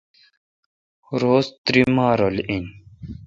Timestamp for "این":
2.47-2.65